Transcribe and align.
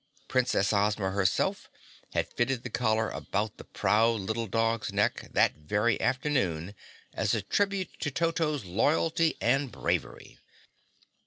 Princess 0.27 0.73
Ozma, 0.73 1.11
herself, 1.11 1.69
had 2.13 2.27
fitted 2.33 2.63
the 2.63 2.71
collar 2.71 3.11
about 3.11 3.57
the 3.57 3.63
proud 3.63 4.19
little 4.21 4.47
dog's 4.47 4.91
neck 4.91 5.29
that 5.31 5.53
very 5.57 6.01
afternoon 6.01 6.73
as 7.13 7.35
a 7.35 7.43
tribute 7.43 7.89
to 7.99 8.09
Toto's 8.09 8.65
loyalty 8.65 9.37
and 9.39 9.71
bravery. 9.71 10.39